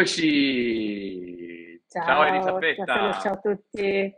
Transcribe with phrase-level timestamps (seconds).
[0.00, 1.78] Eccoci!
[1.86, 3.20] Ciao Ciao, Elisabetta!
[3.20, 4.10] ciao a tutti.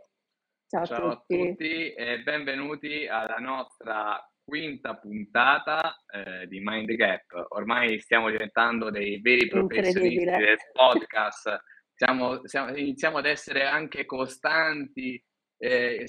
[0.65, 1.47] Ciao a Ciao a tutti.
[1.49, 7.47] tutti e benvenuti alla nostra quinta puntata eh, di Mind Gap.
[7.49, 11.61] Ormai stiamo diventando dei veri professionisti del podcast,
[11.93, 15.21] siamo, siamo- iniziamo ad essere anche costanti,
[15.57, 16.07] eh,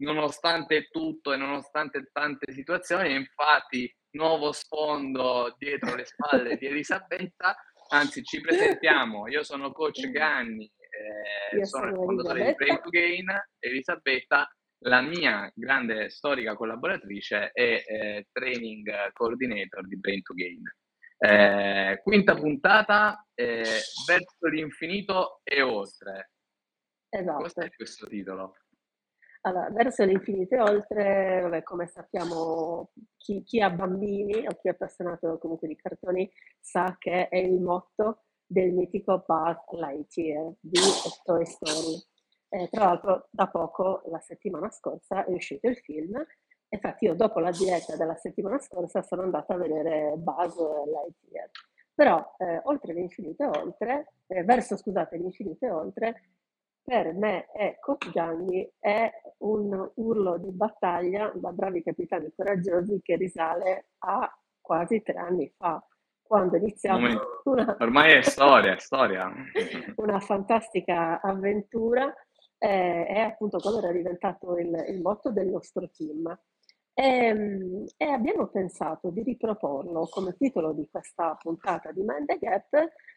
[0.00, 3.14] nonostante tutto e nonostante tante situazioni.
[3.14, 7.56] Infatti, nuovo sfondo dietro le spalle di Elisabetta.
[7.88, 9.28] Anzi, ci presentiamo.
[9.28, 10.70] Io sono coach Ganni,
[11.54, 12.82] eh, sono il fondatore di Brain Elisabetta.
[12.82, 13.42] to Gain.
[13.58, 20.62] Elisabetta, la mia grande storica collaboratrice e eh, training coordinator di Brain to Gain.
[21.16, 26.30] Eh, quinta puntata, eh, verso l'infinito e oltre.
[27.08, 27.42] Esatto.
[27.42, 28.56] Cos'è questo titolo?
[29.46, 34.70] Allora, verso l'infinito e oltre, vabbè, come sappiamo, chi, chi ha bambini o chi è
[34.70, 40.80] appassionato comunque di cartoni sa che è il motto del mitico Buzz Lightyear di
[41.24, 42.02] Toy Story.
[42.48, 46.24] Eh, tra l'altro, da poco, la settimana scorsa, è uscito il film.
[46.70, 51.50] Infatti, io dopo la diretta della settimana scorsa sono andata a vedere Buzz Lightyear.
[51.92, 56.22] Però, eh, oltre l'infinito e oltre, eh, verso, scusate, l'infinito e oltre,
[56.84, 59.10] per me e Coach Gianni è
[59.44, 65.84] un urlo di battaglia da bravi capitani coraggiosi che risale a quasi tre anni fa,
[66.22, 67.06] quando iniziamo
[67.44, 69.30] una, Ormai è storia, è storia.
[69.96, 72.12] una fantastica avventura
[72.58, 76.36] eh, è appunto quello era diventato il, il motto del nostro team.
[76.96, 82.38] E, mm, e abbiamo pensato di riproporlo come titolo di questa puntata di Mind the
[82.38, 82.68] Gap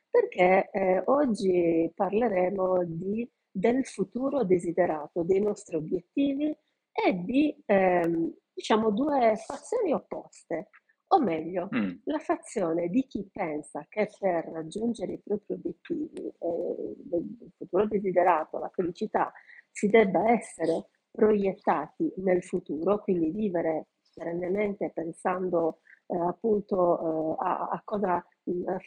[0.10, 6.56] perché eh, oggi parleremo di, del futuro desiderato, dei nostri obiettivi
[6.92, 10.70] e di ehm, diciamo due fazioni opposte,
[11.10, 16.96] o meglio, Mm, la fazione di chi pensa che per raggiungere i propri obiettivi, eh,
[17.12, 19.32] il futuro desiderato, la felicità,
[19.72, 27.82] si debba essere proiettati nel futuro, quindi vivere perennemente pensando eh, appunto eh, a, a
[27.84, 28.24] cosa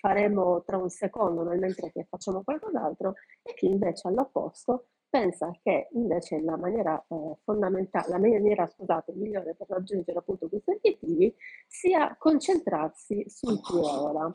[0.00, 5.88] faremo tra un secondo nel mentre che facciamo qualcos'altro, e chi invece all'opposto pensa che
[5.92, 11.34] invece la maniera eh, fondamentale, la maniera scusate, migliore per raggiungere appunto questi obiettivi
[11.66, 14.30] sia concentrarsi sul e ora.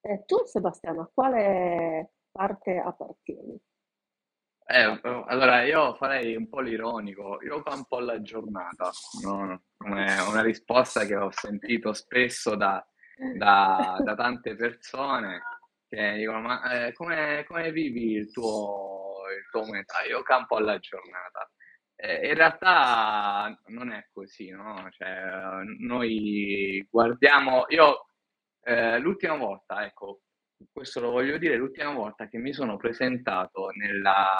[0.00, 3.60] Eh, tu Sebastiano, a quale parte appartieni?
[4.70, 8.90] eh, allora, io farei un po' l'ironico, io fa un po' la giornata,
[9.22, 9.62] no?
[9.78, 12.86] Una risposta che ho sentito spesso da,
[13.36, 15.42] da- da tante persone
[15.88, 19.92] che dicono: Ma eh, come, come vivi il tuo, il tuo momento?
[19.94, 21.50] "Ah, io campo alla giornata.
[21.96, 24.86] Eh, in realtà non è così, no?
[24.90, 27.64] Cioè, noi guardiamo.
[27.70, 28.06] Io
[28.62, 30.20] eh, l'ultima volta, ecco,
[30.72, 34.36] questo lo voglio dire, l'ultima volta che mi sono presentato nella,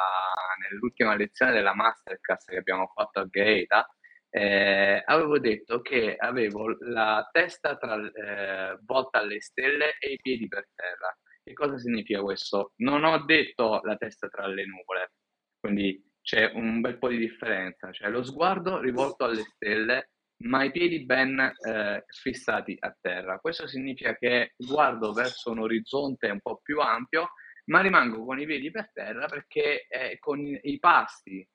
[0.71, 3.87] nell'ultima lezione della masterclass che abbiamo fatto a Gaeta,
[4.31, 10.49] eh, avevo detto che avevo la testa tra, eh, volta alle stelle e i piedi
[10.49, 11.17] per terra.
[11.43, 12.73] Che cosa significa questo?
[12.77, 15.13] Non ho detto la testa tra le nuvole,
[15.59, 20.11] quindi c'è un bel po' di differenza, cioè lo sguardo rivolto alle stelle,
[20.45, 23.39] ma i piedi ben eh, fissati a terra.
[23.39, 27.31] Questo significa che guardo verso un orizzonte un po' più ampio,
[27.67, 31.47] ma rimango con i piedi per terra perché è con i i passi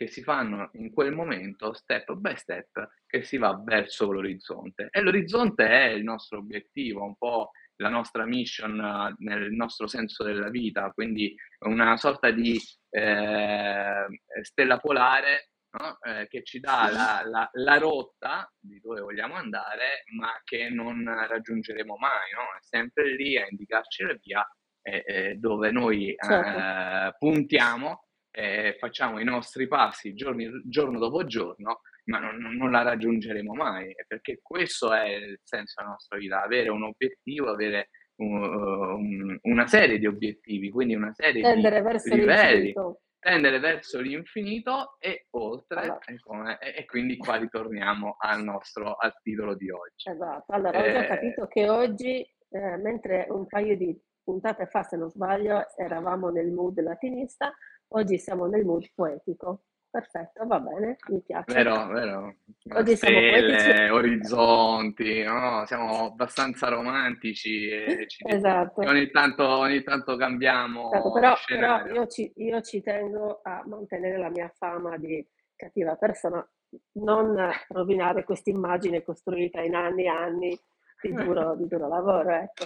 [0.00, 4.88] che si fanno in quel momento, step by step, che si va verso l'orizzonte.
[4.90, 10.24] E l'orizzonte è il nostro obiettivo, un po' la nostra mission eh, nel nostro senso
[10.24, 11.34] della vita, quindi
[11.66, 12.58] una sorta di
[12.88, 14.06] eh,
[14.40, 15.98] stella polare no?
[16.00, 21.04] Eh, che ci dà la, la- la rotta di dove vogliamo andare, ma che non
[21.04, 22.40] raggiungeremo mai, no?
[22.58, 24.48] È sempre lì a indicarci la via
[24.80, 26.58] eh, eh, dove noi Certo.
[26.58, 32.82] eh, puntiamo e facciamo i nostri passi giorni- giorno dopo giorno, ma non, non la
[32.82, 38.42] raggiungeremo mai, perché questo è il senso della nostra vita, avere un obiettivo, avere un-
[38.42, 42.74] un- una serie di obiettivi, quindi una serie di Tendere verso livelli,
[43.18, 48.94] tendere verso l'infinito e oltre, Allora, e, come- e- e quindi qua ritorniamo al nostro
[48.94, 50.08] al titolo di oggi.
[50.10, 50.52] esatto.
[50.52, 54.96] Allora, ho già Eh, capito che oggi, eh, mentre un paio di puntate fa, se
[54.96, 57.54] non sbaglio, eravamo nel mood latinista,
[57.92, 59.64] oggi siamo nel mood poetico.
[59.90, 61.52] Perfetto, va bene, mi piace.
[61.52, 62.36] Vero, vero.
[62.74, 63.18] Oggi siamo.
[63.18, 65.64] Stelle, orizzonti, no?
[65.66, 68.82] Siamo abbastanza romantici e, ci- Esatto.
[68.82, 71.94] ogni tanto, ogni tanto Esatto, cambiamo però, però scenario.
[71.94, 75.26] io, ci, io ci tengo a mantenere la mia fama di
[75.56, 76.48] cattiva persona,
[76.92, 80.58] non rovinare questa immagine costruita in anni e anni
[81.02, 82.64] di duro, di duro lavoro, ecco.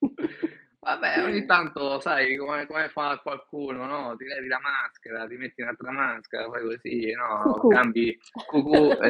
[0.84, 4.14] Vabbè, ogni tanto sai come, come fa qualcuno, no?
[4.16, 7.52] Ti levi la maschera, ti metti un'altra maschera, fai così, no?
[7.54, 7.68] Cucù.
[7.68, 9.08] Cambi cucù e,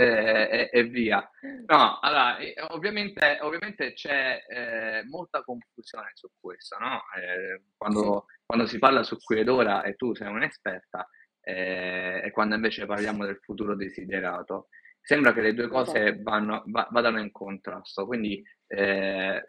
[0.50, 1.28] e- e via.
[1.66, 2.36] No, allora,
[2.68, 7.02] ovviamente, ovviamente c'è eh, molta confusione su questo, no?
[7.16, 11.08] Eh, Sì, quando, quando si parla su qui ed ora e tu sei un'esperta,
[11.40, 14.68] eh, e quando invece parliamo del futuro desiderato,
[15.00, 15.84] sembra che le due esatto.
[15.84, 18.06] cose vanno- va- vadano in contrasto.
[18.06, 19.44] Quindi eh,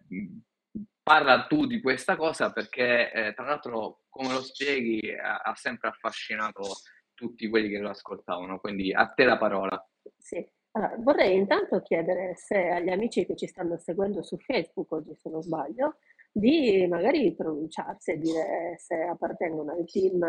[1.06, 5.90] parla tu di questa cosa perché, eh, tra l'altro, come lo spieghi, ha, ha sempre
[5.90, 6.64] affascinato
[7.14, 8.60] tutti quelli che lo ascoltavano.
[8.60, 9.88] Quindi a te la parola.
[10.18, 10.44] Sì.
[10.72, 15.30] Allora, vorrei intanto chiedere se agli amici che ci stanno seguendo su Facebook oggi, se
[15.30, 15.98] non sbaglio,
[16.32, 20.24] di magari pronunciarsi e dire se appartengono al team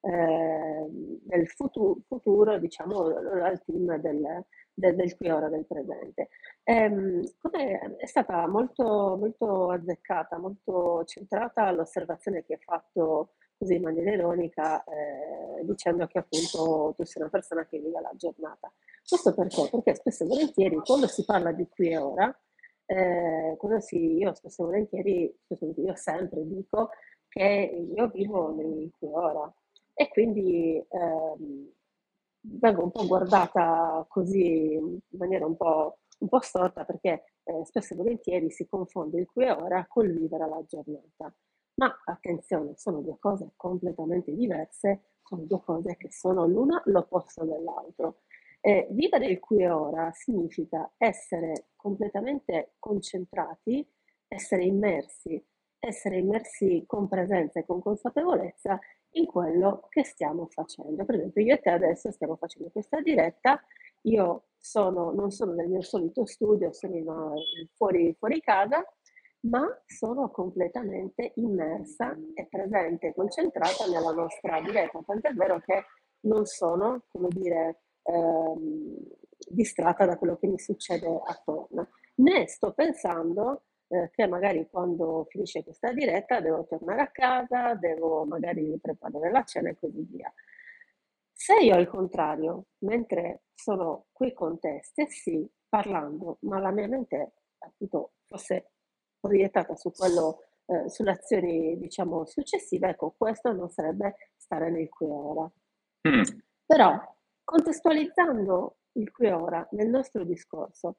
[0.00, 4.46] eh, del futu- futuro, diciamo, al team del,
[4.76, 6.28] del, del qui e ora, del presente.
[6.64, 13.82] Ehm, come è stata molto, molto azzeccata, molto centrata l'osservazione che hai fatto così in
[13.82, 18.70] maniera ironica, eh, dicendo che appunto tu sei una persona che vive la giornata.
[19.08, 19.68] Questo perché?
[19.70, 22.38] Perché spesso e volentieri quando si parla di qui e ora,
[22.84, 25.38] eh, si, io spesso e volentieri,
[25.76, 26.90] io sempre dico
[27.28, 29.52] che io vivo nel qui e ora
[29.94, 31.72] e quindi ehm,
[32.58, 37.94] vengo un po' guardata così in maniera un po', un po storta perché eh, spesso
[37.94, 41.34] e volentieri si confonde il qui e ora col vivere la giornata.
[41.74, 48.22] Ma attenzione, sono due cose completamente diverse, sono due cose che sono l'una l'opposto dell'altro.
[48.60, 53.86] Eh, vivere il qui e ora significa essere completamente concentrati,
[54.26, 55.44] essere immersi,
[55.78, 58.80] essere immersi con presenza e con consapevolezza
[59.16, 61.04] in quello che stiamo facendo.
[61.04, 63.60] Per esempio, io e te adesso stiamo facendo questa diretta,
[64.02, 67.34] io sono, non sono nel mio solito studio, sono
[67.74, 68.84] fuori, fuori casa,
[69.40, 75.84] ma sono completamente immersa e presente, concentrata nella nostra diretta, tant'è vero che
[76.20, 78.96] non sono, come dire, ehm,
[79.48, 85.62] distratta da quello che mi succede attorno, né sto pensando eh, che magari quando finisce
[85.62, 90.32] questa diretta devo tornare a casa, devo magari preparare la cena e così via.
[91.32, 97.34] Se io al contrario, mentre sono qui con te, stessi parlando, ma la mia mente
[97.58, 98.70] appunto fosse
[99.20, 105.06] proiettata su quello, eh, sulle azioni diciamo successive, ecco, questo non sarebbe stare nel qui
[105.06, 105.50] e ora.
[106.08, 106.22] Mm.
[106.64, 110.96] Però, contestualizzando il qui e ora nel nostro discorso,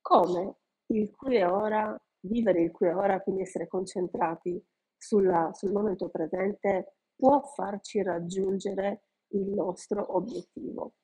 [0.00, 0.56] come
[0.88, 4.62] il qui e ora, vivere il qui e ora, quindi essere concentrati
[4.96, 10.94] sulla, sul momento presente, può farci raggiungere il nostro obiettivo.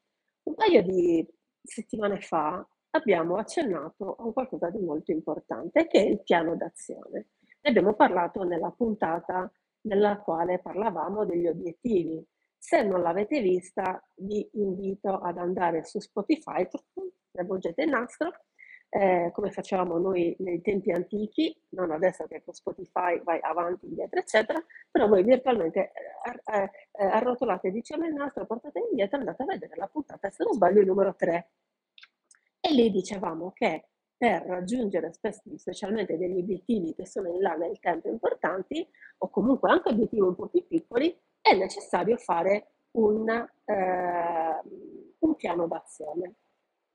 [0.45, 1.27] Un paio di
[1.63, 7.29] settimane fa abbiamo accennato a qualcosa di molto importante che è il piano d'azione.
[7.61, 9.50] Ne abbiamo parlato nella puntata
[9.83, 12.25] nella quale parlavamo degli obiettivi.
[12.57, 16.67] Se non l'avete vista, vi invito ad andare su Spotify,
[17.33, 18.31] avvolgete il nastro,
[18.97, 24.21] eh, come facevamo noi nei tempi antichi, non adesso che con Spotify vai avanti, indietro,
[24.21, 29.47] eccetera, però voi virtualmente eh, eh, eh arrotolate diciamo il nastro, portate indietro andate a
[29.47, 31.49] vedere la puntata, se non sbaglio, il numero 3.
[32.61, 35.13] E lì dicevamo che per raggiungere
[35.57, 40.37] specialmente degli obiettivi che sono in là nel tempo importanti, o comunque anche obiettivi un
[40.37, 44.61] po' più piccoli, è necessario fare un, eh,
[45.19, 46.35] un piano d'azione.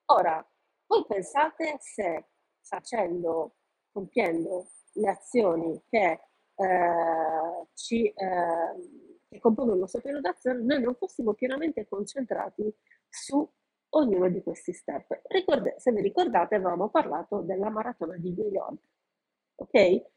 [0.06, 0.44] Ora,
[0.90, 2.26] voi pensate se
[2.62, 3.56] facendo,
[3.92, 6.20] compiendo le azioni che,
[6.56, 12.74] eh, ci, eh, che compongono il nostro piano d'azione, noi non fossimo pienamente concentrati
[13.08, 13.48] su
[13.90, 15.22] ognuno di questi step.
[15.28, 18.82] Ricorde, se vi ricordate avevamo parlato della maratona di New York,
[19.56, 20.08] ok?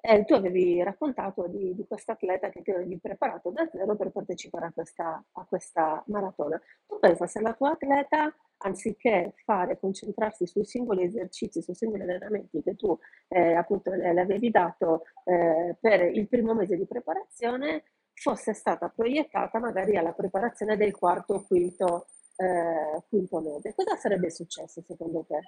[0.00, 4.10] Eh, tu avevi raccontato di, di questo atleta che ti avevi preparato da zero per
[4.10, 6.60] partecipare a questa, a questa maratona.
[6.86, 12.62] Tu pensa se la tua atleta, anziché fare, concentrarsi sui singoli esercizi, sui singoli allenamenti
[12.62, 12.98] che tu
[13.28, 17.84] eh, appunto le, avevi dato eh, per il primo mese di preparazione,
[18.14, 23.74] fosse stata proiettata magari alla preparazione del quarto o quinto, eh, quinto mese.
[23.74, 25.40] Cosa sarebbe successo secondo te?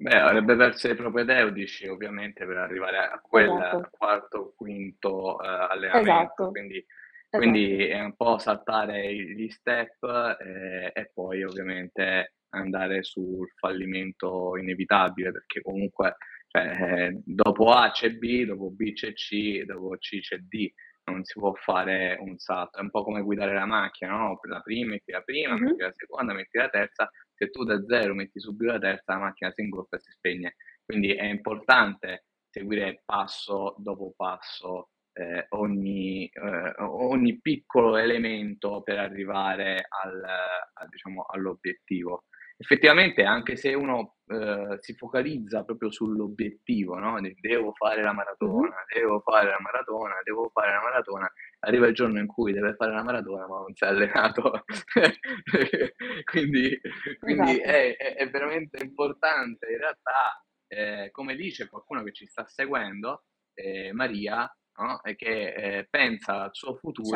[0.00, 6.10] Beh, avrebbe perso i propedeutici ovviamente per arrivare a quel Esatto, quarto, quinto eh, allenamento,
[6.10, 6.86] esatto, quindi.
[7.30, 10.02] Quindi è un po' saltare gli step
[10.40, 16.16] eh, e poi ovviamente andare sul fallimento inevitabile, perché comunque
[16.48, 20.72] cioè, dopo A c'è B, dopo B c'è C, dopo C c'è D,
[21.04, 24.38] non si può fare un salto, è un po' come guidare la macchina, no?
[24.48, 25.62] La prima, metti la prima, Mhm.
[25.64, 29.18] metti la seconda, metti la terza, se tu da zero metti subito la terza, la
[29.20, 30.56] macchina si ingolfa e si spegne.
[30.84, 39.86] Quindi è importante seguire passo dopo passo eh, ogni, eh, ogni piccolo elemento per arrivare
[39.88, 42.24] al, a, diciamo, all'obiettivo.
[42.56, 47.20] Effettivamente, anche se uno eh, si focalizza proprio sull'obiettivo, no?
[47.40, 52.18] devo fare la maratona, devo fare la maratona, devo fare la maratona, arriva il giorno
[52.18, 54.64] in cui deve fare la maratona ma non si è allenato.
[56.24, 56.80] quindi
[57.20, 57.70] quindi esatto.
[57.70, 63.24] è, è, è, veramente importante in realtà, eh, come dice qualcuno che ci sta seguendo,
[63.54, 65.00] eh, Maria, no?
[65.16, 67.08] che eh, pensa al suo futuro.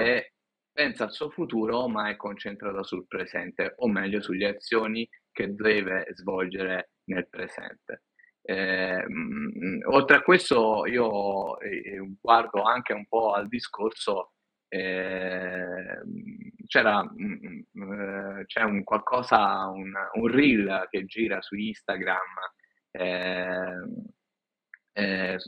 [0.00, 0.32] E
[0.72, 6.06] pensa al suo futuro, ma è concentrata sul presente, o meglio sulle azioni che deve
[6.14, 8.04] svolgere nel presente.
[8.44, 9.04] Eh,
[9.84, 14.32] oltre a questo, io eh, guardo anche un po' al discorso.
[14.68, 16.00] Eh,
[16.66, 22.18] c'era mh, c'è un qualcosa, un, un reel che gira su Instagram
[22.92, 24.04] ehm,
[24.92, 25.38] eh,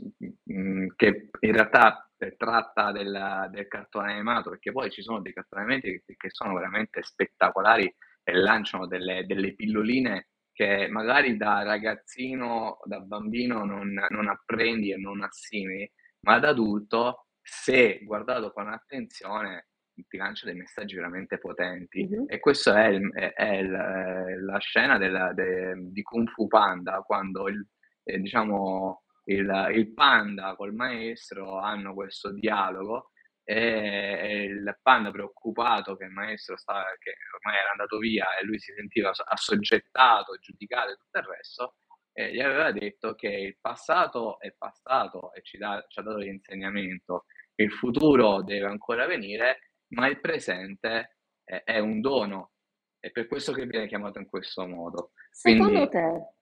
[0.96, 6.02] che in realtà tratta del, del, cartone animato, perché poi ci sono dei cartoni animati
[6.04, 13.00] che, che sono veramente spettacolari e lanciano delle, delle, pilloline che magari da ragazzino, da
[13.00, 19.68] bambino non, non apprendi e non assimili, ma da adulto, se guardato con attenzione,
[20.08, 22.06] ti lancia dei messaggi veramente potenti.
[22.06, 22.24] Mm-hmm.
[22.28, 27.48] E questa è, è, è il, la scena della, de, di Kung Fu Panda, quando
[27.48, 27.66] il,
[28.04, 33.10] eh, diciamo, il, il panda col maestro hanno questo dialogo
[33.44, 38.58] e, il panda preoccupato che il maestro stava, che ormai era andato via e lui
[38.58, 41.74] si sentiva assoggettato, giudicato e tutto il resto,
[42.12, 46.18] e gli aveva detto che il passato è passato e ci, da, ci ha dato
[46.18, 47.24] l'insegnamento,
[47.56, 52.52] il futuro deve ancora venire, ma il presente è, è un dono.
[52.98, 55.10] È per questo che viene chiamato in questo modo.
[55.30, 56.33] Secondo Quindi, te,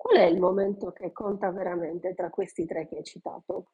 [0.00, 3.72] Qual è il momento che conta veramente tra questi tre che hai citato?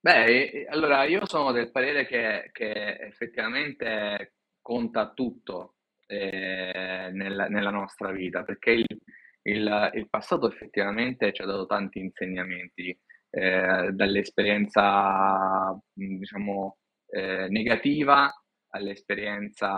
[0.00, 5.74] Beh, allora io sono del parere che, che effettivamente conta tutto
[6.06, 8.98] eh, nella, nella, nostra vita, perché il,
[9.42, 12.98] il, il, passato effettivamente ci ha dato tanti insegnamenti,
[13.28, 18.32] eh, dall'esperienza diciamo eh, negativa
[18.70, 19.68] all'esperienza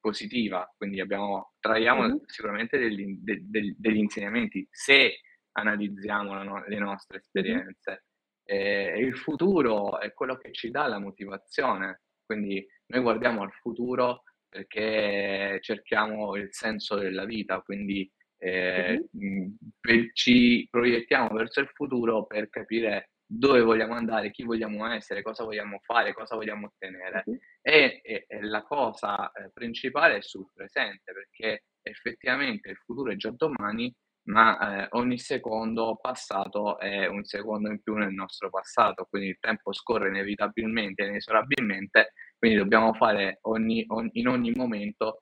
[0.00, 2.16] positiva, quindi abbiamo, traiamo mm-hmm.
[2.26, 5.20] sicuramente degli, de, de, degli, insegnamenti se
[5.52, 8.04] analizziamo no, le nostre esperienze.
[8.52, 9.04] Mm-hmm.
[9.04, 15.58] il futuro è quello che ci dà la motivazione, quindi noi guardiamo al futuro perché
[15.60, 20.08] cerchiamo il senso della vita, quindi eh, mm-hmm.
[20.12, 25.78] ci proiettiamo verso il futuro per capire dove vogliamo andare, chi vogliamo essere, cosa vogliamo
[25.84, 27.22] fare, cosa vogliamo ottenere.
[27.62, 33.16] E, e, e, la cosa eh, principale è sul presente, perché effettivamente il futuro è
[33.16, 33.94] già domani,
[34.24, 39.38] ma eh, ogni secondo passato è un secondo in più nel nostro passato, quindi il
[39.38, 45.20] tempo scorre inevitabilmente, inesorabilmente, quindi dobbiamo fare ogni, ogni, in ogni momento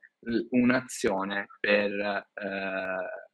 [0.51, 3.28] un'azione per eh,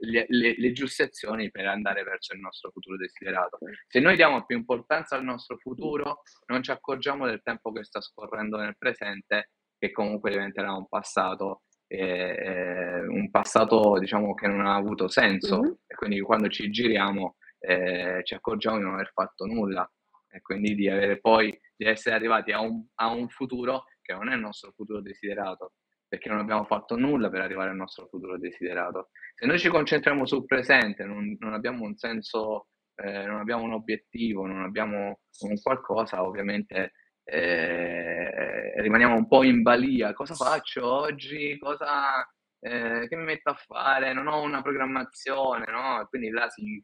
[0.00, 3.58] le, le, le, giuste azioni per andare verso il nostro futuro desiderato.
[3.86, 8.00] Se noi diamo più importanza al nostro futuro, non ci accorgiamo del tempo che sta
[8.00, 14.74] scorrendo nel presente, che comunque diventerà un passato, eh, un passato diciamo che non ha
[14.74, 15.72] avuto senso, mm-hmm.
[15.86, 19.90] e quindi quando ci giriamo eh, ci accorgiamo di non aver fatto nulla
[20.30, 24.28] e quindi di avere poi di essere arrivati a un, a un futuro che non
[24.28, 25.74] è il nostro futuro desiderato,
[26.08, 29.10] perché non abbiamo fatto nulla per arrivare al nostro futuro desiderato.
[29.34, 33.74] Se noi ci concentriamo sul presente, non, non abbiamo un senso, eh, non abbiamo un
[33.74, 36.92] obiettivo, non abbiamo un qualcosa, ovviamente
[37.24, 40.14] eh, rimaniamo un po' in balia.
[40.14, 41.58] Cosa faccio oggi?
[41.58, 42.26] Cosa,
[42.60, 44.14] eh, che mi metto a fare?
[44.14, 46.06] Non ho una programmazione, no?
[46.08, 46.82] Quindi là si,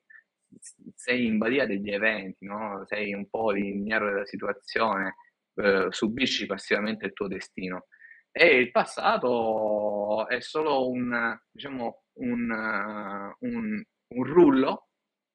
[0.95, 2.85] sei in balia degli eventi, no?
[2.87, 5.17] Sei un po' l'ignaro della situazione,
[5.55, 7.87] eh, subisci passivamente il tuo destino.
[8.37, 12.51] E il passato è solo un, diciamo, un,
[13.39, 14.89] un, un rullo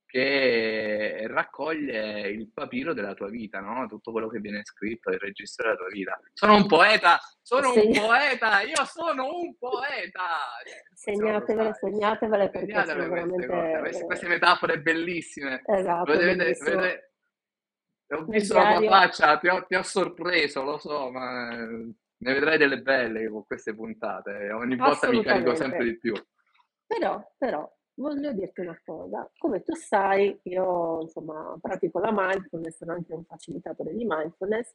[0.05, 3.87] che raccoglie il papiro della tua vita, no?
[3.87, 6.19] Tutto quello che viene scritto, il registro della tua vita.
[6.33, 10.25] Sono un poeta, sono Segn- un poeta, io sono un poeta!
[10.93, 13.79] Segnatevele, segnatevele perché segnatevele queste, veramente...
[13.79, 15.61] queste, queste, metafore bellissime.
[15.65, 17.13] Esatto, vedete, vedete,
[18.09, 21.65] ho visto la tua faccia, ti ho, ti ho sorpreso, lo so, ma
[22.21, 26.13] ne vedrai delle belle con queste puntate, ogni volta mi carico sempre di più.
[26.85, 32.93] Però, però, voglio dirti una cosa, come tu sai, io insomma pratico la mindfulness, sono
[32.93, 34.73] anche un facilitatore di mindfulness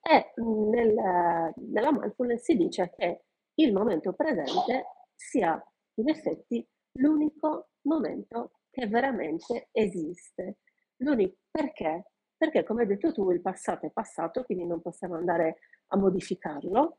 [0.00, 3.24] e nel, nella mindfulness si dice che
[3.54, 5.60] il momento presente sia
[5.94, 6.66] in effetti
[6.98, 10.58] l'unico momento che veramente esiste.
[10.98, 12.10] L'unico, perché?
[12.36, 16.98] Perché come hai detto tu il passato è passato, quindi non possiamo andare a modificarlo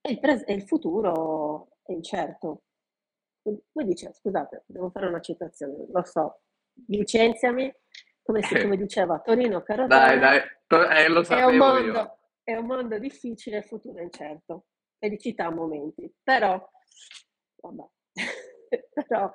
[0.00, 2.62] e il, pres- e il futuro è incerto.
[3.42, 6.42] Poi dice, scusate, devo fare una citazione, lo so,
[6.86, 7.72] licenziami,
[8.22, 10.18] come, si, come diceva Torino Carotone.
[10.18, 14.66] Dai, dai, eh, lo è un, mondo, è un mondo difficile, il futuro è incerto.
[14.98, 16.62] Felicità a momenti, però,
[17.56, 17.88] vabbè.
[18.92, 19.34] però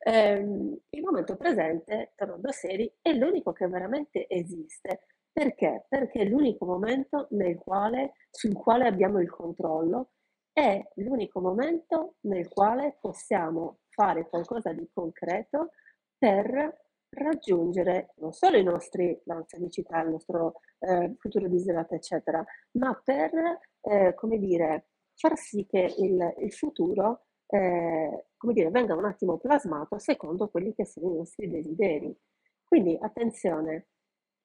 [0.00, 5.06] ehm, il momento presente, tornando a seri, è l'unico che veramente esiste.
[5.34, 5.86] Perché?
[5.88, 10.10] Perché è l'unico momento nel quale, sul quale abbiamo il controllo,
[10.52, 15.70] è l'unico momento nel quale possiamo fare qualcosa di concreto
[16.16, 22.44] per raggiungere non solo i nostri, la nostra felicità, il nostro eh, futuro desiderato, eccetera,
[22.78, 23.32] ma per,
[23.80, 29.38] eh, come dire, far sì che il, il futuro, eh, come dire, venga un attimo
[29.38, 32.16] plasmato secondo quelli che sono i nostri desideri.
[32.62, 33.88] Quindi attenzione,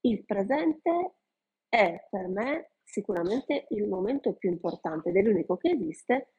[0.02, 1.14] il presente
[1.68, 6.34] è per me sicuramente il momento più importante ed è l'unico che esiste,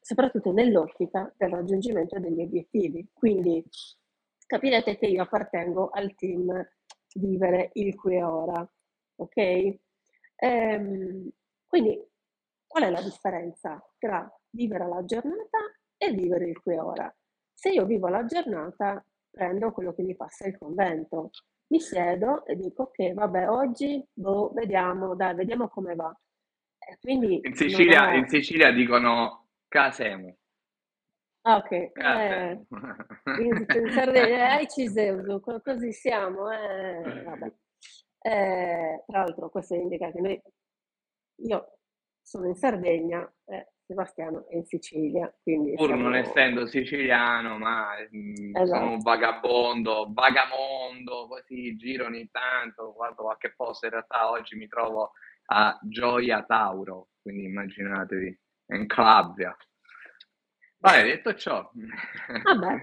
[0.00, 3.08] soprattutto nell'ottica del raggiungimento degli obiettivi.
[3.12, 3.64] Quindi
[4.46, 6.66] capirete che io appartengo al team
[7.14, 8.70] Vivere il qui e ora,
[9.16, 9.78] ok?
[10.36, 11.30] Ehm,
[11.66, 12.06] quindi
[12.66, 15.58] qual è la differenza tra vivere la giornata
[15.96, 17.16] e vivere il qui e ora?
[17.52, 21.30] Se io vivo la giornata, prendo quello che mi passa il convento,
[21.68, 26.14] mi siedo e dico ok, vabbè, oggi boh, vediamo, dai, vediamo come va.
[27.00, 28.16] Quindi in Sicilia, è...
[28.16, 30.36] in Sicilia dicono casemo.
[31.42, 31.70] Ah, ok.
[31.70, 32.66] Eh,
[33.40, 36.50] in, in Sardegna, eh, Ciseuso, così siamo.
[36.50, 37.52] Eh, vabbè.
[38.20, 40.42] Eh, tra l'altro questo indica che noi,
[41.42, 41.78] io
[42.20, 45.72] sono in Sardegna, eh, Sebastiano è in Sicilia, quindi...
[45.72, 46.02] Pur siamo...
[46.02, 48.66] non essendo siciliano, ma mm, esatto.
[48.66, 54.68] sono un vagabondo, vagamondo, così giro ogni tanto, guardo qualche posto, in realtà oggi mi
[54.68, 55.12] trovo
[55.46, 58.40] a Gioia Tauro, quindi immaginatevi,
[58.74, 59.56] in Calabria.
[60.76, 61.70] Vai, detto ciò,
[62.42, 62.82] Vabbè.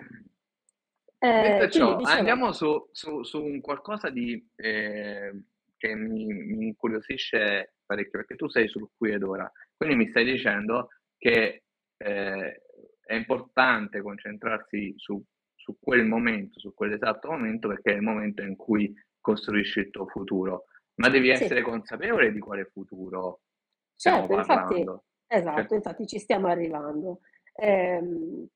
[1.19, 2.17] detto eh, ciò, dicevo...
[2.17, 5.39] andiamo su, su, su, un qualcosa di, eh,
[5.77, 10.25] che mi, mi, incuriosisce parecchio, perché tu sei sul qui ed ora, quindi mi stai
[10.25, 11.63] dicendo che
[11.97, 12.61] eh,
[13.05, 15.21] è importante concentrarsi su,
[15.53, 20.07] su quel momento, su quell'esatto momento, perché è il momento in cui costruisci il tuo
[20.07, 21.63] futuro, ma devi essere sì.
[21.63, 23.41] consapevole di quale futuro
[23.95, 24.75] stiamo certo, parlando.
[24.77, 25.75] Infatti, esatto, cioè...
[25.77, 27.19] infatti ci stiamo arrivando
[27.55, 28.47] ehm,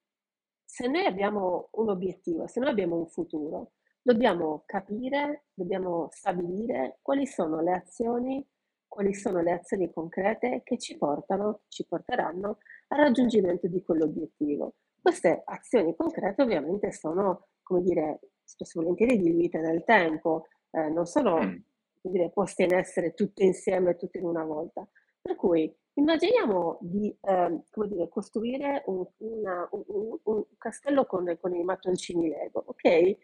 [0.66, 7.26] se noi abbiamo un obiettivo, se noi abbiamo un futuro, dobbiamo capire, dobbiamo stabilire quali
[7.26, 8.48] sono le azioni,
[8.90, 12.58] quali sono le azioni concrete che ci portano, ci porteranno
[12.90, 14.74] al raggiungimento di quell'obiettivo.
[15.02, 21.42] Queste azioni concrete ovviamente sono, come dire, spesso volentieri diluite nel tempo, eh, non sono
[21.42, 21.56] mm.
[22.02, 24.86] dire, poste in essere tutte insieme, tutte in una volta.
[25.22, 31.64] Per cui Immaginiamo di come dire, costruire un, una, un, un castello con, con, i
[31.64, 33.18] mattoncini Lego, ok?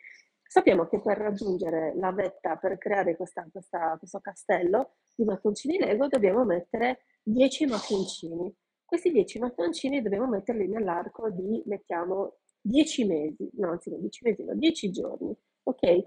[0.47, 6.07] Sappiamo che per raggiungere la vetta, per creare questa, questa, questo castello di mattoncini Lego,
[6.07, 8.55] dobbiamo mettere 10 mattoncini.
[8.85, 14.43] Questi 10 mattoncini dobbiamo metterli nell'arco di, mettiamo, 10 mesi, no, anzi no, 10 mesi,
[14.43, 16.03] no, 10 giorni, ok?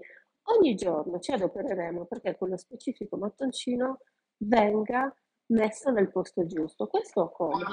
[0.57, 3.99] Ogni giorno ci adopereremo perché quello specifico mattoncino
[4.37, 5.13] venga
[5.47, 6.87] messo nel posto giusto.
[6.87, 7.65] Questo come?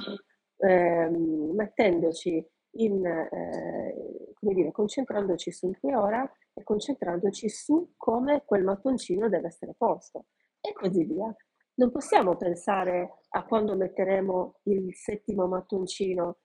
[0.59, 2.44] Eh, mettendoci
[2.85, 9.49] in, eh, come dire, concentrandoci sul qui ora e concentrandoci su come quel mattoncino deve
[9.49, 10.27] essere posto
[10.61, 11.35] e così via.
[11.75, 16.39] Non possiamo pensare a quando metteremo il settimo mattoncino,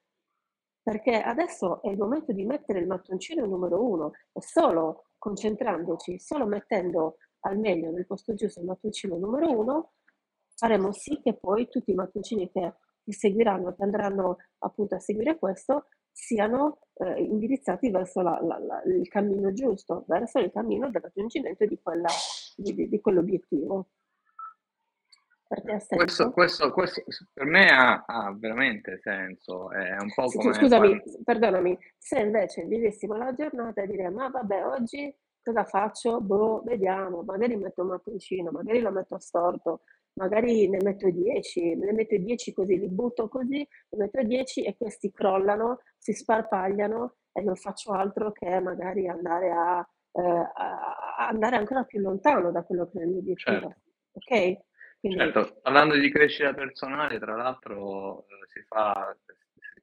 [0.83, 6.45] perché adesso è il momento di mettere il mattoncino numero uno e solo concentrandoci, solo
[6.45, 9.93] mettendo al meglio nel posto giusto il mattoncino numero uno,
[10.55, 15.37] faremo sì che poi tutti i mattoncini che, che seguiranno, che andranno appunto a seguire
[15.39, 21.01] questo, siano eh, indirizzati verso la, la, la, il cammino giusto, verso il cammino del
[21.01, 22.09] raggiungimento di, quella,
[22.55, 23.89] di, di, quell'obiettivo.
[25.51, 29.69] Questo, questo, questo, per me ha, ha, veramente senso.
[29.69, 31.19] È un po' come Scusami, quando...
[31.25, 36.21] perdonami, se invece vivessimo la giornata e dire ma vabbè, oggi cosa faccio?
[36.21, 39.81] Boh, vediamo, magari metto un mattoncino, magari lo metto storto,
[40.13, 44.75] magari ne metto 10, ne metto 10 così, li butto così, ne metto 10 e
[44.77, 51.55] questi crollano, si sparpagliano e non faccio altro che magari andare a, eh, a andare
[51.55, 53.59] ancora più lontano da quello che è il mio obiettivo.
[53.59, 53.79] Certo.
[54.13, 54.61] Ok?
[54.99, 55.17] Quindi...
[55.17, 59.15] Certo, parlando di crescita personale, tra l'altro eh, si fa,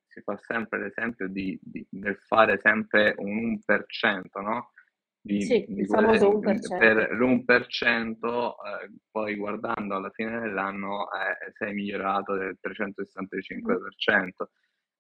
[0.07, 4.73] si fa sempre l'esempio di, di, del fare sempre un 1%, no?
[5.21, 6.79] Di, sì, di famoso 1%.
[6.79, 14.25] Per l'1%, eh, poi guardando alla fine dell'anno, eh, sei migliorato del 365%.
[14.25, 14.29] Mm.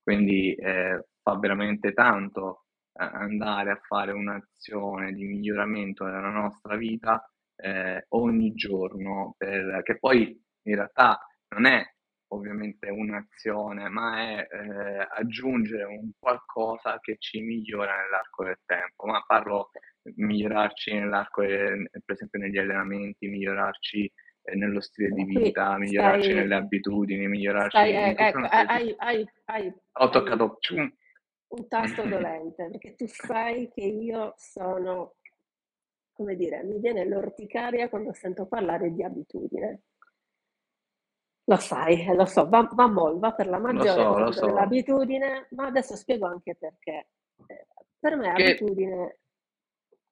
[0.02, 7.30] Quindi eh, fa veramente tanto eh, andare a fare un'azione di miglioramento della nostra vita
[7.56, 11.18] eh, ogni giorno, per, che poi in realtà
[11.54, 11.84] non è
[12.28, 19.06] ovviamente un'azione, ma è eh, aggiungere un qualcosa che ci migliora nell'arco del tempo.
[19.06, 19.70] Ma parlo
[20.16, 24.10] migliorarci nell'arco, de, per esempio negli allenamenti, migliorarci
[24.42, 27.76] eh, nello stile di vita, stai, migliorarci nelle abitudini, migliorarci...
[27.76, 30.58] Stai, eh, ecco, hai, hai, hai, Ho toccato...
[31.48, 35.14] Un tasto dolente, perché tu sai che io sono,
[36.12, 39.82] come dire, mi viene l'orticaria quando sento parlare di abitudine.
[41.48, 44.46] Lo sai, lo so, va, va molto, va per la maggiore so, so.
[44.48, 47.08] l'abitudine, ma adesso spiego anche perché.
[47.46, 47.66] Eh,
[47.98, 48.42] per me che...
[48.42, 49.18] abitudine,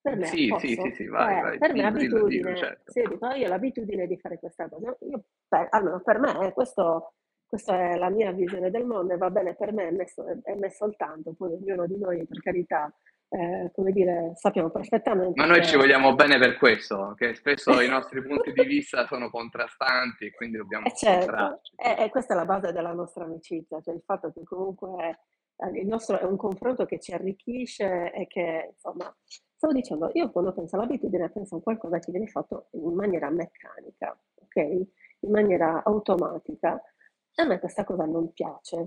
[0.01, 2.91] per me, sì, sì, sì, sì, vai, eh, vai, per me dillo, abitudine, dillo, certo.
[2.91, 4.97] sì, dico, io ho l'abitudine di fare questa cosa.
[5.01, 7.13] Io, per, almeno per me, eh, questo,
[7.45, 10.55] questa è la mia visione del mondo e va bene per me, è messo, è
[10.55, 12.91] messo il tanto, poi ognuno di noi, per carità,
[13.29, 15.39] eh, come dire, sappiamo perfettamente.
[15.39, 19.29] Ma noi ci vogliamo bene per questo, che spesso i nostri punti di vista sono
[19.29, 21.61] contrastanti e quindi dobbiamo eh certo.
[21.75, 25.19] E, e, questa è la base della nostra amicizia, cioè il fatto che comunque
[25.57, 29.13] eh, il nostro è un confronto che ci arricchisce e che, insomma,
[29.55, 34.17] stavo dicendo, io quando penso all'abitudine penso a qualcosa che viene fatto in maniera meccanica,
[34.35, 34.55] ok?
[34.55, 36.81] In maniera automatica.
[37.33, 38.77] E a me questa cosa non piace.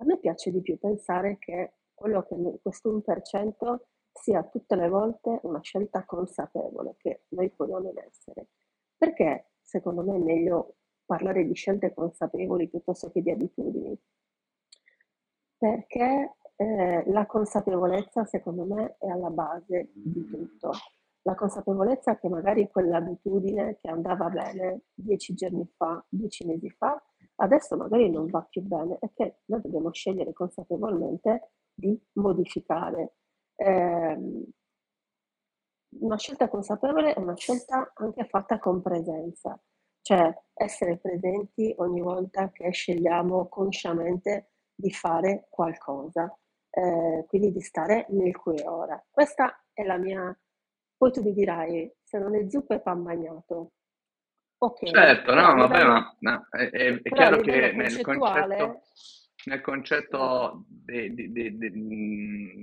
[0.00, 3.76] A me piace di più pensare che quello che questo 1%
[4.12, 8.48] sia tutte le volte una scelta consapevole che noi vogliamo essere.
[8.96, 13.98] Perché secondo me è meglio parlare di scelte consapevoli piuttosto che di abitudini?
[15.56, 20.72] Perché eh, la consapevolezza secondo me è alla base di tutto.
[21.22, 27.00] La consapevolezza che magari quell'abitudine che andava bene dieci giorni fa, dieci mesi fa,
[27.36, 33.14] adesso magari non va più bene e che noi dobbiamo scegliere consapevolmente di modificare.
[33.54, 34.18] Eh,
[36.00, 39.58] una scelta consapevole è una scelta anche fatta con presenza,
[40.02, 46.36] cioè essere presenti ogni volta che scegliamo consciamente di fare qualcosa,
[46.70, 49.02] eh, quindi di stare nel qui e ora.
[49.08, 50.36] Questa è la mia...
[50.96, 53.70] Poi tu mi dirai, se non è zuppa è pan bagnato.
[54.58, 54.90] Ok.
[54.90, 58.82] Certo, no, vabbè, ma no, è, è, è chiaro che nel concetto
[59.44, 61.72] nel concetto de, de, de,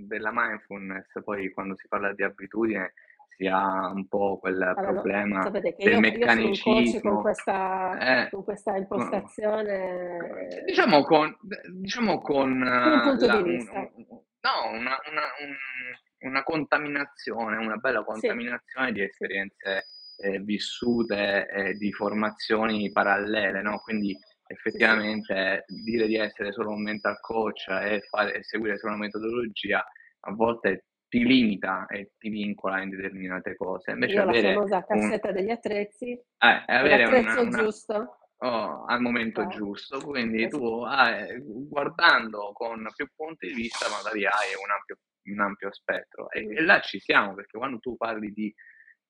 [0.08, 2.94] della mindfulness, poi quando si parla di abitudine
[3.36, 7.10] si ha un po' quel allora, problema sapete che del io, meccanicismo.
[7.10, 10.64] Io con questa, eh, con questa impostazione...
[10.66, 11.36] Diciamo con...
[11.74, 13.80] Diciamo con un punto la, di vista.
[13.80, 18.94] Un, no, una, una, un, una, contaminazione, una bella contaminazione sì.
[18.94, 19.86] di esperienze
[20.18, 23.80] eh, vissute, eh, di formazioni parallele, no?
[23.80, 29.04] Quindi effettivamente dire di essere solo un mental coach e, fare, e seguire solo una
[29.04, 29.84] metodologia
[30.28, 33.92] a volte ti limita e ti vincola in determinate cose.
[33.92, 35.34] Invece Io avere la famosa cassetta un...
[35.34, 37.64] degli attrezzi, eh, avere l'attrezzo una, una...
[37.64, 38.18] giusto.
[38.40, 39.48] Oh, al momento oh.
[39.48, 40.58] giusto, quindi esatto.
[40.58, 44.98] tu hai, guardando con più punti di vista magari hai un ampio,
[45.32, 48.54] un ampio spettro e, e là ci siamo perché quando tu parli di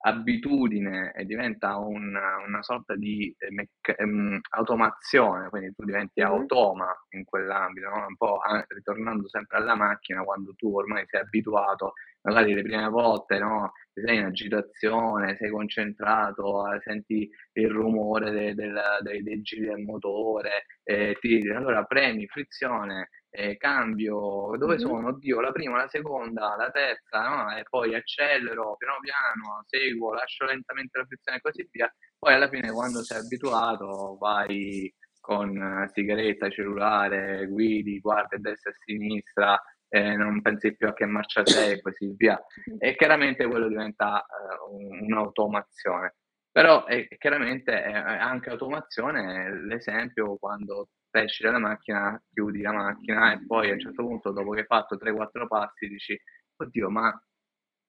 [0.05, 2.15] abitudine e diventa un,
[2.47, 6.31] una sorta di eh, mecc- um, automazione, quindi tu diventi mm-hmm.
[6.31, 8.05] automa in quell'ambito, no?
[8.07, 11.93] un po' ritornando sempre alla macchina quando tu ormai sei abituato,
[12.25, 13.71] magari le prime volte no?
[13.93, 19.79] sei in agitazione, sei concentrato, eh, senti il rumore de- del, dei, dei giri del
[19.83, 25.09] motore, eh, ti, allora premi frizione eh, cambio, dove sono?
[25.09, 27.55] Oddio, la prima, la seconda, la terza, no?
[27.57, 31.93] E poi accelero piano piano, seguo, lascio lentamente la frizione e così via.
[32.17, 38.73] Poi alla fine quando sei abituato vai con sigaretta, cellulare, guidi, guardi a destra e
[38.73, 39.61] a sinistra,
[39.95, 42.37] eh, non pensi più a che marcia sei e così via.
[42.79, 46.15] E chiaramente quello diventa eh, un'automazione.
[46.51, 53.45] Però è, chiaramente è anche automazione l'esempio quando esci dalla macchina, chiudi la macchina e
[53.45, 56.19] poi a un certo punto, dopo che hai fatto 3-4 passi, dici,
[56.57, 57.21] oddio, ma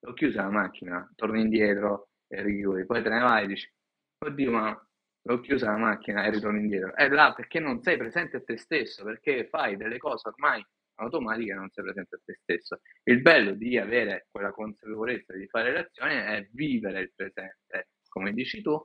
[0.06, 3.72] ho chiuso la macchina, torni indietro e richiudi, poi te ne vai e dici,
[4.18, 4.88] oddio, ma
[5.22, 6.94] l'ho chiusa la macchina e ritorni indietro.
[6.94, 10.64] È là perché non sei presente a te stesso, perché fai delle cose ormai
[10.96, 12.80] automatiche e non sei presente a te stesso.
[13.04, 18.32] Il bello di avere quella consapevolezza di fare le azioni è vivere il presente, come
[18.32, 18.82] dici tu,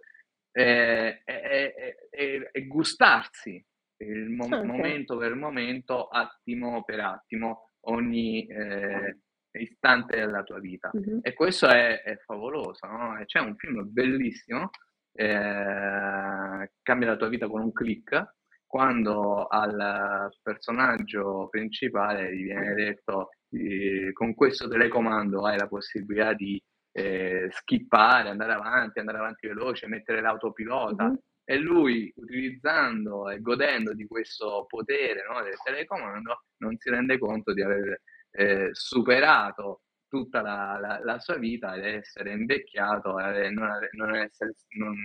[0.52, 3.64] e, e, e, e gustarsi
[4.02, 4.66] il mo- Ah, ok.
[4.66, 9.18] momento per momento, attimo per attimo, ogni eh,
[9.54, 10.90] istante della tua vita.
[10.94, 11.20] Mhm.
[11.22, 13.22] E questo è, è favoloso, no?
[13.26, 14.70] C'è un film bellissimo,
[15.14, 18.36] eh, Cambia la tua vita con un click,
[18.72, 26.58] quando al personaggio principale gli viene detto eh, con questo telecomando hai la possibilità di
[26.94, 31.18] eh, skippare, andare avanti, andare avanti veloce, mettere l'autopilota Mhm.
[31.44, 37.52] e lui utilizzando e godendo di questo potere no, del telecomando non si rende conto
[37.54, 43.70] di aver eh, superato tutta la, la- la sua vita ed essere invecchiato e non,
[43.98, 44.96] non essere- non-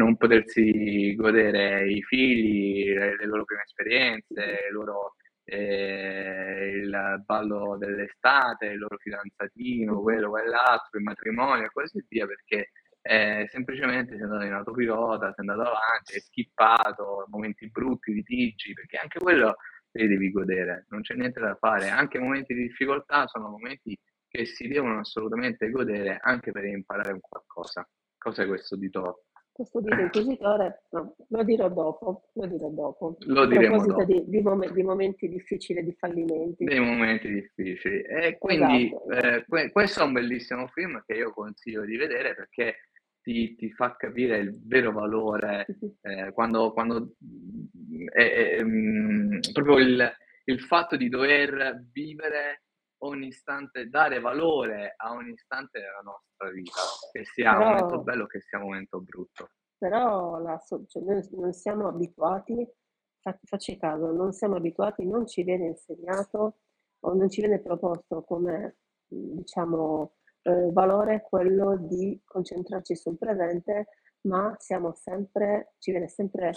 [0.00, 7.76] non potersi godere i figli, le, le loro prime esperienze, il loro eh, il ballo
[7.76, 12.70] dell'estate, il loro fidanzatino, quello, quell'altro, il matrimonio e così via, perché
[13.02, 18.96] eh, semplicemente sei andato in autopilota, sei andato avanti, hai skippato momenti brutti, litigi, perché
[18.98, 19.56] anche quello
[19.90, 23.98] te li devi godere, non c'è niente da fare, anche momenti di difficoltà sono momenti
[24.28, 27.88] che si devono assolutamente godere anche per imparare un qualcosa.
[28.16, 29.29] Cos'è questo di top?
[29.60, 33.18] Questo dito inquisitore, no, lo dirò dopo, lo dirò dopo.
[33.26, 34.12] Lo A diremo proposito dopo.
[34.24, 36.64] di, di mom- di momenti difficili, di fallimenti.
[36.64, 38.00] dei momenti difficili.
[38.00, 39.10] E quindi Esatto.
[39.10, 42.76] eh, que- questo è un bellissimo film che io consiglio di vedere perché
[43.20, 45.66] ti, ti fa capire il vero valore
[46.00, 50.10] eh, quando, quando mm, è- è, mm, proprio il,
[50.44, 52.62] il fatto di dover vivere
[53.02, 56.80] ogni istante, dare valore a ogni istante della nostra vita,
[57.12, 59.50] che sia un Però- momento bello che sia un momento brutto.
[59.78, 62.68] Però la cioè, noi non siamo abituati,
[63.20, 66.58] fa- facci caso, non siamo abituati, non ci viene insegnato
[67.00, 73.88] o non ci viene proposto come, diciamo, eh, valore quello di concentrarci sul presente,
[74.22, 76.52] ma siamo sempre, ci viene sempre,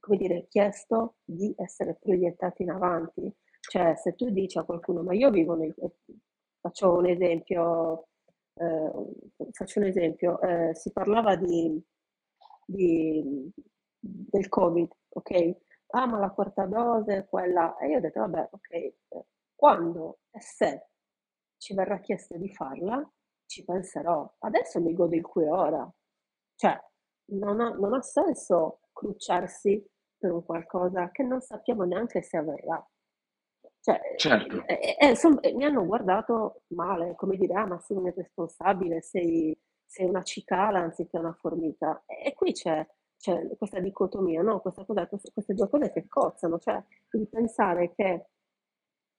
[0.00, 3.30] come dire, chiesto di essere proiettati in avanti.
[3.70, 5.74] Cioè, se tu dici a qualcuno, ma io vivo nel...
[6.60, 8.06] Faccio un esempio,
[8.54, 8.90] eh,
[9.52, 11.82] faccio un esempio, eh, si parlava di,
[12.64, 13.50] di-
[13.98, 15.56] del Covid, ok?
[15.88, 17.76] Ah, ma la quarta dose, quella...
[17.78, 18.94] E io ho detto, vabbè, ok, eh,
[19.54, 20.86] quando e se
[21.58, 23.08] ci verrà chiesto di farla,
[23.46, 24.30] ci penserò.
[24.40, 25.92] Adesso mi godo il qui e ora.
[26.56, 26.78] Cioè,
[27.32, 29.84] non ha, non ha senso crucciarsi
[30.18, 32.84] per un qualcosa che non sappiamo neanche se avverrà.
[33.82, 34.64] Cioè, Certo.
[34.66, 39.00] e- e- insomma, e mi hanno guardato male, come dire, ah, ma sei un irresponsabile,
[39.02, 42.00] sei, sei una cicala anziché una formica.
[42.06, 42.86] E, qui c'è,
[43.18, 44.60] c'è questa dicotomia, no?
[44.60, 46.80] Questa cosa, queste, due cose che cozzano, cioè
[47.12, 48.26] il pensare che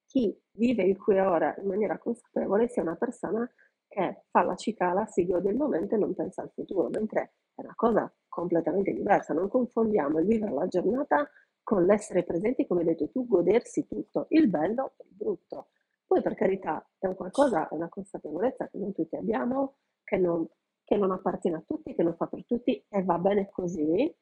[0.06, 3.50] chi vive il qui e ora in maniera consapevole sia una persona
[3.88, 7.62] che fa la cicala, si gode il momento e non pensa al futuro, mentre è
[7.62, 9.34] una cosa completamente diversa.
[9.34, 11.30] Non confondiamo il vivere la giornata
[11.64, 15.70] con l'essere presenti, come hai detto tu, godersi tutto, il bello e il brutto.
[16.06, 20.48] Poi per carità è un qualcosa, è una consapevolezza che non tutti abbiamo, che non,
[20.84, 24.14] che non appartiene a tutti, che non fa per tutti e va bene così,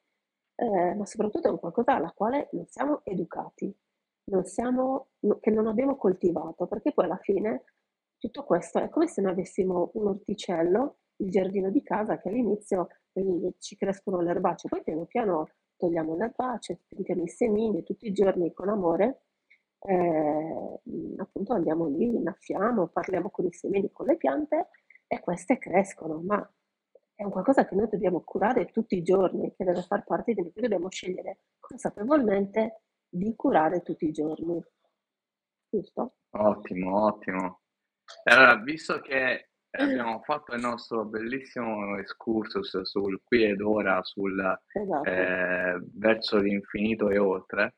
[0.55, 3.75] eh, ma soprattutto è un qualcosa alla quale non siamo educati,
[4.25, 7.63] non siamo, no- che non abbiamo coltivato, perché poi alla fine
[8.17, 12.87] tutto questo è come se noi avessimo un orticello, il giardino di casa, che all'inizio
[13.57, 15.49] ci crescono le erbacce, poi piano piano
[15.81, 19.23] togliamo le erbacce, piantiamo i semini, tutti i giorni con amore,
[19.79, 20.79] eh,
[21.17, 24.69] appunto andiamo lì, innaffiamo, parliamo con i semini, con le piante
[25.07, 26.53] e queste crescono, ma
[27.15, 30.41] è un qualcosa che noi dobbiamo curare tutti i giorni, che deve far parte di
[30.41, 34.63] noi, dobbiamo scegliere consapevolmente di curare tutti i giorni.
[35.67, 36.13] Giusto?
[36.29, 37.61] Ottimo, ottimo.
[38.25, 44.39] Allora, visto che abbiamo fatto il nostro bellissimo excursus sul qui ed ora, sul
[44.73, 45.09] Esatto.
[45.09, 47.75] eh, verso l'infinito e oltre,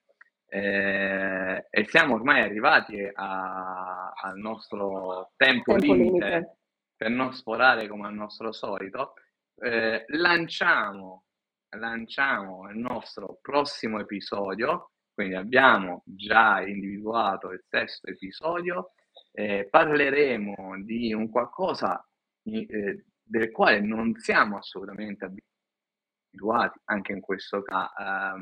[0.48, 6.58] eh, e siamo ormai arrivati a- al nostro tempo, Tempo limite, limite.
[6.96, 9.14] per non sforare come al nostro solito,
[9.62, 11.24] eh, lanciamo,
[11.76, 18.92] lanciamo il nostro prossimo episodio, quindi abbiamo già individuato il sesto episodio,
[19.36, 22.06] eh, parleremo di un qualcosa
[22.44, 28.34] eh, del quale non siamo assolutamente abituati, anche in questo caso, a,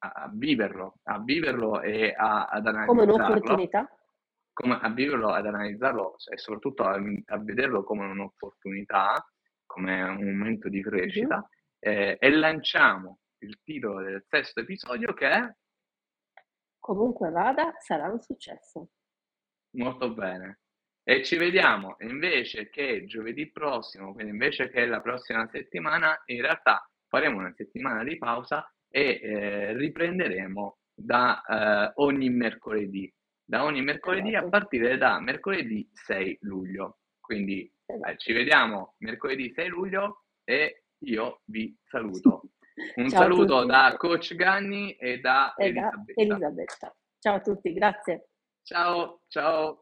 [0.00, 3.88] a viverlo, a viverlo e a- ad Come analizzarlo un'opportunità.
[4.52, 6.94] come a viverlo, ad analizzarlo e soprattutto a,
[7.26, 9.24] a vederlo come un'opportunità,
[9.66, 15.54] come un momento di crescita, eh, e lanciamo il titolo del sesto episodio che è
[16.80, 18.88] Comunque vada, sarà un successo.
[19.76, 20.60] Molto bene.
[21.02, 26.86] E ci vediamo invece che giovedì prossimo, quindi invece che la prossima settimana, in realtà
[27.08, 33.10] faremo una settimana di pausa e eh, riprenderemo da eh, ogni mercoledì,
[33.42, 34.48] da ogni mercoledì a Esatto.
[34.50, 36.98] partire da mercoledì 6 luglio.
[37.20, 42.42] Quindi eh, ci vediamo mercoledì 6 luglio e io vi saluto.
[42.96, 46.20] Un Ciao saluto da Coach Ganni e da E da Elisabetta.
[46.20, 46.96] Elisabetta.
[47.18, 48.27] Ciao a tutti, grazie.
[48.68, 49.78] Ciao, ciao.